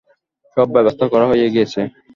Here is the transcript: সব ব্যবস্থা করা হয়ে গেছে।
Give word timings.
সব 0.57 0.67
ব্যবস্থা 0.75 1.05
করা 1.11 1.25
হয়ে 1.31 1.47
গেছে। 1.55 1.81